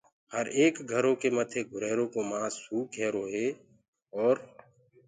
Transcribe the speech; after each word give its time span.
هر 0.33 0.45
ايڪ 0.57 0.75
گھرو 0.91 1.11
ڪي 1.21 1.29
مٿي 1.35 1.61
گُھريرو 1.73 2.05
ڪو 2.13 2.21
مآس 2.31 2.53
سوڪ 2.63 2.87
هيروئي 3.01 3.47
اور 4.17 4.35